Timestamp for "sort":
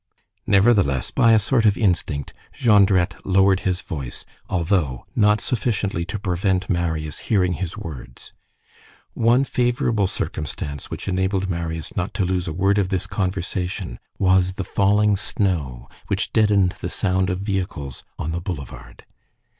1.37-1.63